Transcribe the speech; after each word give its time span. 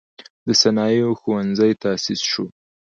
د 0.47 0.49
صنایعو 0.61 1.17
ښوونځی 1.19 1.71
تأسیس 1.83 2.21
شو. 2.31 2.45